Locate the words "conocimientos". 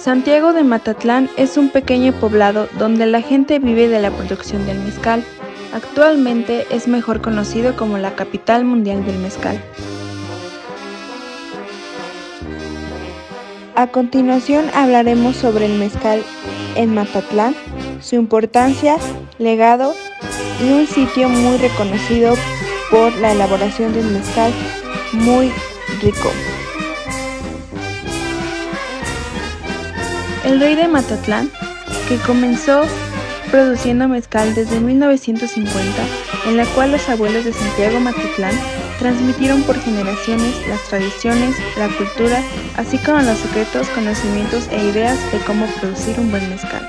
43.90-44.68